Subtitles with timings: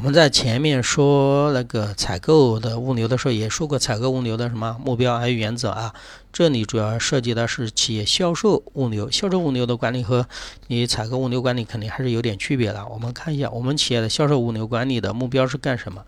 [0.00, 5.94] 我们在前面说那个采购的物流的时候，也说过采购物流的什么目标还有原则啊。
[6.32, 10.26] 这里主要涉及的是企业销售物流，销售物流的管理和
[10.68, 12.86] 你采购物流管理肯定还是有点区别的。
[12.86, 16.02] 我们看一下，我们企业的销售物流管理的目标是干什么？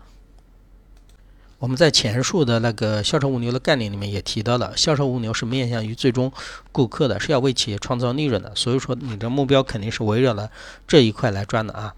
[1.59, 6.33] 我们在前述的那个销售物流的概念里面也提到了，销售物流是面向于最终
[6.71, 8.55] 顾客的，是要为企业创造利润的。
[8.55, 10.49] 所以说，你的目标肯定是围绕了
[10.87, 11.93] 这一块来转的啊。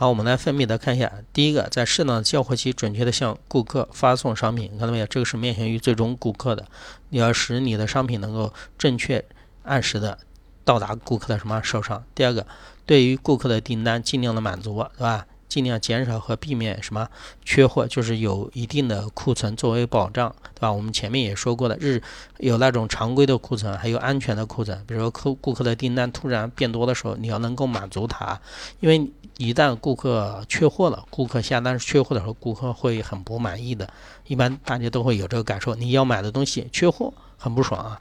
[0.00, 1.10] 好，我们来分别的看一下。
[1.32, 5.06] 第一个，在适当的交货期，准确的向顾客发送商品，看到没有？
[5.08, 6.64] 这个是面向于最终顾客的。
[7.08, 9.24] 你要使你的商品能够正确、
[9.64, 10.16] 按时的
[10.64, 12.04] 到达顾客的什么手上？
[12.14, 12.46] 第二个，
[12.86, 15.26] 对于顾客的订单尽量的满足，对吧？
[15.48, 17.08] 尽量减少和避免什么
[17.42, 20.70] 缺货，就是有一定的库存作为保障，对吧？
[20.70, 22.00] 我们前面也说过的，日
[22.36, 24.80] 有那种常规的库存，还有安全的库存。
[24.86, 28.38] 比如说客顾客的订单突然变多的时候，你要能够满足他，
[28.78, 33.88] 因为一旦顾客缺货了，顾客下单缺货的时候，顾客会很不满意的。
[34.26, 38.00] 一般大家都会有这个感受，你要买的东西缺货，很不爽啊。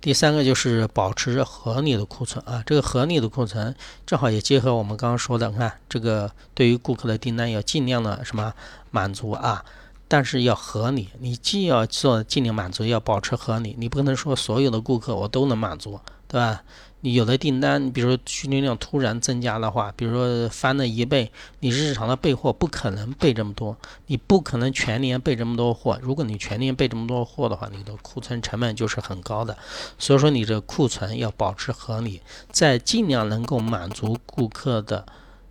[0.00, 3.74] 第三个就是保持合理的库存啊，这个合理的库存
[4.06, 8.54] 正好也结合我们刚刚说的，你看这个对于顾客的订单要尽量的什么
[8.92, 9.64] 满足啊，
[10.06, 15.98] 但是要合理，你既要做尽量满足，要保持合理，你不可能说所有的顾客我都能满足，
[16.28, 16.62] 对吧？
[17.04, 25.98] 你有的订单，比如说需求量突然增加的话，比如说翻了一倍，你日常的备货不可能备这么多，你不可能全年备这么多货。
[26.00, 29.58] 如果你全年备这么多货的话，你的库存成本就是很高的。
[29.98, 32.20] 所以说，你这库存要保持合理，
[32.52, 35.04] 在尽量能够满足顾客的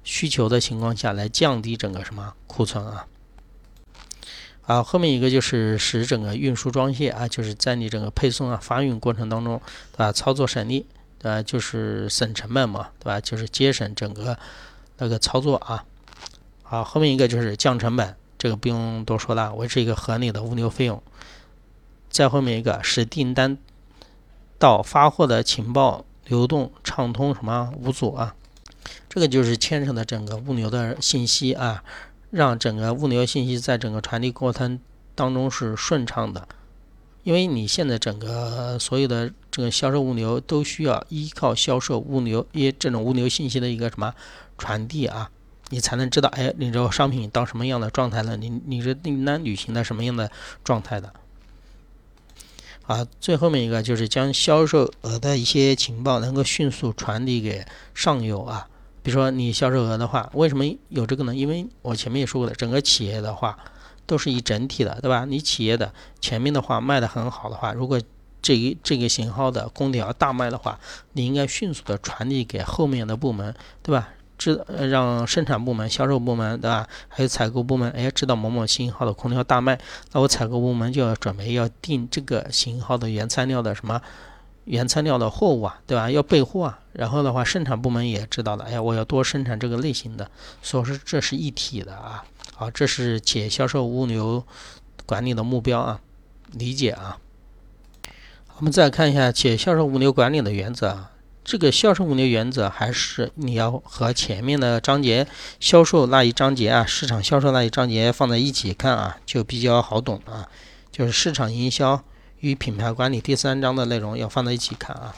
[0.06, 3.06] 需求的情况下来降低整个什么库存啊。
[4.62, 10.14] 好，后面一个就是使整个运输装卸啊，就是在你整个配送啊发运过程当中，对吧？
[10.14, 10.86] 操作省力。
[11.22, 11.44] 对吧？
[11.44, 13.22] 就是省成本嘛，对吧？
[13.22, 14.36] 就是节省整个
[14.98, 15.86] 那个操作啊。
[16.64, 21.04] 好，后面一个就是降成本，这个不用多说了，维持一个合理的物流费用。
[22.10, 23.58] 再后面一个，使订单
[24.58, 28.36] 到发货的情报流动畅通，什么无阻啊？
[29.08, 31.84] 这个就是牵扯的整个物流的信息啊，
[32.32, 34.80] 让整个物流信息在整个传递过程
[35.14, 36.48] 当中是顺畅的。
[37.24, 44.16] 因为你现在整个所有的这个销售物流都需要依靠销售物流一这种物流信息的一个什么
[44.58, 45.30] 传递啊，
[45.70, 48.38] 你才能知道，哎，你这个商品到什么样的状态了？
[48.38, 50.32] 你你这订单履行的什么样的
[50.64, 51.14] 状态的？
[52.88, 58.68] 啊，最后面一个就是将销售额的一些情报能够迅速传递给上游啊，
[59.04, 61.36] 比如说你销售额的话，为什么有这个呢？
[61.36, 63.58] 因为我前面也说过了，整个企业的话。
[64.08, 65.24] 都是一整体的，对吧？
[65.24, 68.02] 你企业的前面的话卖的很好的话，如果
[68.42, 70.80] 这一这个型号的空调大卖的话，
[71.14, 73.54] 你应该迅速的传递给后面的部门，
[73.84, 74.10] 对吧？
[74.38, 74.60] 知
[74.90, 76.88] 让生产部门、销售部门，对吧？
[77.08, 79.80] 还有采购部门，哎，知道某某型号的空调大卖，
[80.14, 84.02] 那我采购部门就要准备要订这个型号的原材料的什么
[84.66, 86.10] 原材料的货物啊，对吧？
[86.10, 86.80] 要备货啊。
[86.94, 90.28] 然后的话，生产部门也知道了，哎，我要多生产这个类型的，
[90.64, 92.24] 所以说这是一体的啊。
[92.56, 94.44] 好，这是企业销售物流
[95.06, 96.00] 管理的目标啊，
[96.54, 97.20] 理解啊。
[98.62, 101.12] 我们再看一下企业销售物流管理的原则啊。
[101.44, 105.26] 这个销售物流原则还是你要和前面的章节
[105.60, 110.48] 销售那一章节啊，市场销售那一章节放在一起看啊，就比较好懂啊。
[110.92, 112.04] 就是市场营销
[112.42, 115.16] 与品牌管理第三章的内容要放在一起看啊。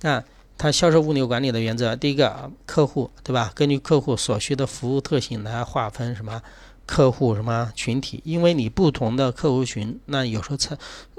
[0.00, 0.24] 那
[0.56, 3.52] 它销售物流管理的原则，第一个客户对吧？
[3.54, 6.40] 根据客户所需的服务特性来划分什么？
[6.86, 8.22] 客户什么群体？
[8.24, 10.74] 因为你不同的客户群，那有时候采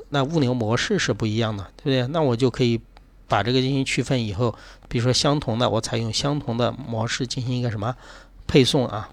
[0.10, 2.08] 那物流模式是不一样的，对不对？
[2.08, 2.80] 那我就可以
[3.28, 4.56] 把这个进行区分以后，
[4.88, 7.96] 比如说相同的，我采用相同的模式进行一个什么
[8.48, 9.10] 配送啊？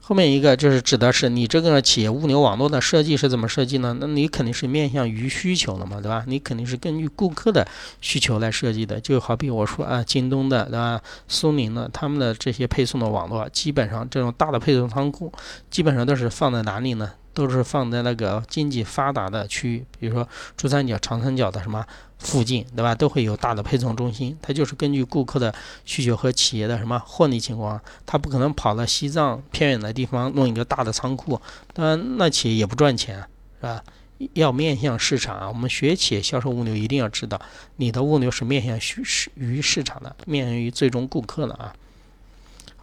[0.00, 3.96] 后面一个就是指的是你这个企业物流网络的设计是怎么设计呢？
[4.00, 6.22] 那你肯定是面向于需求的嘛，对吧？
[6.28, 7.66] 你肯定是根据顾客的
[8.00, 9.00] 需求来设计的。
[9.00, 11.00] 就好比我说啊，京东的对吧？
[11.26, 15.32] 苏宁的他们的这些配送的网络，基本上这种大的配送仓库，
[15.72, 17.10] 基本上都是放在哪里呢？
[17.36, 21.84] 都是放在那个经济发达的区域，比如说珠三角、长三角的什么
[22.18, 22.94] 附近，对吧？
[22.94, 24.34] 都会有大的配送中心。
[24.40, 25.54] 它就是根据顾客的
[25.84, 31.38] 需求和企业的什么获利情况，它不可能跑到西藏偏远的地方弄一个大的仓库，
[31.74, 33.18] 当然那企业也不赚钱，
[33.60, 33.84] 是吧？
[34.32, 35.46] 要面向市场啊。
[35.46, 37.38] 我们学企业销售物流，一定要知道
[37.76, 41.74] 你的物流是面向市于市场的，面向于最终顾客的啊。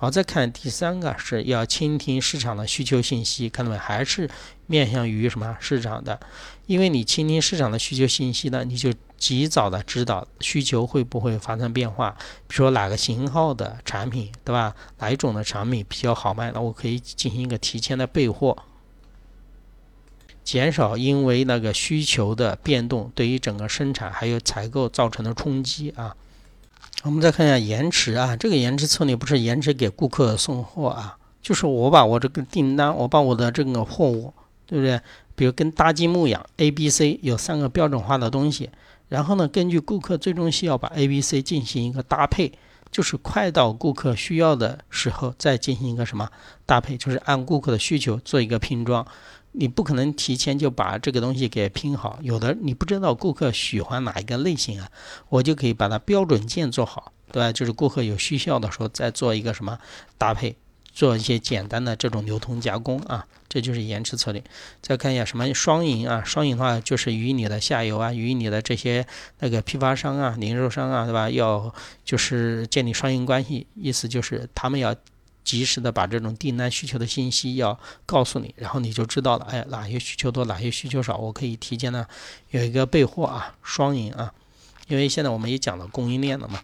[0.03, 3.77] 好，再看第三个是要倾听市场的需求信息，看到没？
[3.77, 4.29] 还是
[4.67, 6.19] 面向于什么市场的？
[6.65, 12.17] 因为你倾听市场的需求信息呢，你就及早的知道需求会不会发生变化，
[12.49, 14.75] 比如说哪个型号的产品，对吧？
[14.99, 18.57] 哪一种的产品比较好卖，那我可以进行一个提前的备货，
[20.43, 26.13] 减少因为那个需求的变动对于整个生产还有采购造成的冲击啊。
[27.05, 34.33] 我们再看一下延迟啊，这个延迟策略不是延迟给顾客送货啊，就是我把我这个订单，我把我的这个货物，
[34.65, 35.01] 对不对？
[35.35, 38.69] 比如跟搭积木一样，A、B、C 有三个标准化的东西。
[39.09, 42.53] 然后呢，根据顾客最终需要，把 A、B、C 进行一个搭配，
[42.93, 46.29] 就是快到顾客需要的时候再进行一个什么
[46.65, 49.05] 搭配，就是按顾客的需求做一个拼装。
[49.55, 54.89] 你不可能提前就把这个东西给拼好，有的你不知道顾客喜欢哪一个类型啊，
[55.29, 57.51] 我就可以把它标准件做好，对吧？
[57.51, 59.77] 就是顾客有需要的时候再做一个什么
[60.17, 60.55] 搭配。
[60.93, 64.43] 做一些简单的这种流通加工啊，这就是延迟策略。
[64.79, 66.23] 再看一下什么双赢啊？
[66.23, 69.05] 双赢的话就是与你的下游啊，与你的这些
[69.39, 71.29] 那个批发商啊、零售商啊，对吧？
[71.29, 71.73] 要
[72.05, 74.95] 就是建立双赢关系，意思就是他们要
[75.43, 82.05] 及时的把这种订单需求的信息要告诉你，然后你就知道了，哎，哪些需求多，哪些需求少，我可以提前呢
[82.51, 84.31] 有一个备货啊，双赢啊。
[84.87, 86.61] 因为现在我们也讲了供应链了嘛。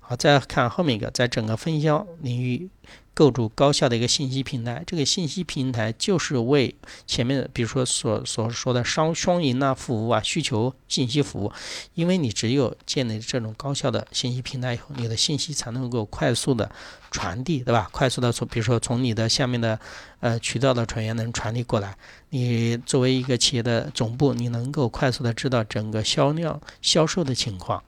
[0.00, 2.68] 好，再看后面一个，在整个分销领域。
[3.14, 6.74] 构筑高效的一个信息平台，这个信息平台就是为
[7.06, 11.52] 前面比如说所所说的双双赢啊服务啊需求信息服务，
[11.94, 16.70] 因为你只有建立这种高效的信息平台以后，你的信息才能够快速的
[17.10, 17.88] 传递，对吧？
[17.92, 19.78] 快速的从比如说从你的下面的
[20.18, 21.96] 呃渠道的船员能传递过来，
[22.30, 27.82] 你作为一个企业的总部，你能够快速的知道整个销量销售的情况。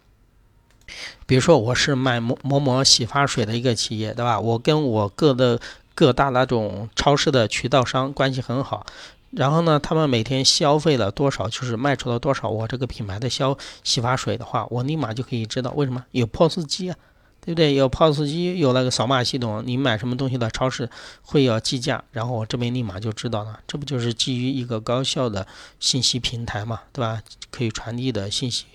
[1.27, 4.38] 比如说，我是卖某某某洗发水的一个企业，对吧？
[4.38, 5.61] 我跟我各的
[5.94, 8.87] 各大那种超市的渠道商关系很好，
[9.31, 16.97] 然后呢，他们每天消费了多少，就是卖出了多少我这个品牌的消洗发水的话，我立马就可以知道为什么有 POS 机啊，
[17.41, 17.75] 对不对？
[17.75, 20.88] 有 POS 机，有那个扫码系统，你买什么东西的超市
[21.23, 25.47] 会要计价，然后我这边立马就知道了，这不就是基于一个高效的
[25.81, 27.21] 信息平台嘛，对吧？
[27.50, 28.67] 可以传递的信息。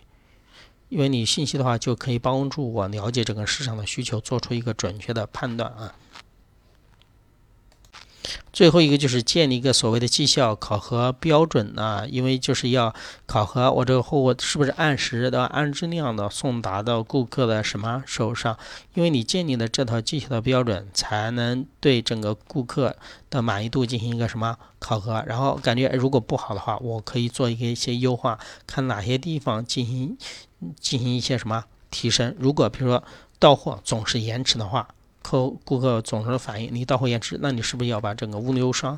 [0.91, 5.95] 因为你信息的话，就可以帮助我了解整个市场的需求，做出一个准确的判断啊。
[8.53, 12.93] 最后一个就是建立一个所谓的绩效考核标准啊，因为就是要
[13.25, 18.57] 考核我这个货物是不是按时的、按质量的送达到顾客的什么手上。
[18.93, 22.97] 因为你建立的这套绩效的标准，才能对整个顾客
[23.29, 25.23] 的满意度进行一个什么考核。
[25.25, 28.37] 然后感觉如果不好的话，我可以做一个一些优化，
[28.67, 30.17] 看哪些地方进行
[30.79, 32.35] 进行一些什么提升。
[32.39, 33.03] 如果比如说
[33.39, 34.87] 到货总是延迟的话，
[35.21, 38.97] 客顾客总是反映你到货延迟，那你是不是要把整个物流商，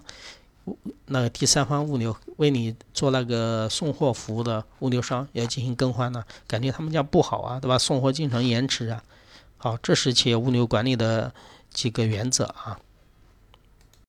[1.08, 6.24] 那个第三方物流为你做那个送货服务的物流商要进行更换呢？
[6.48, 7.78] 感觉他们家不好啊，对吧？
[7.78, 9.04] 送货经常延迟啊。
[9.58, 11.34] 好，这是企业物流管理的
[11.72, 12.80] 几个原则啊。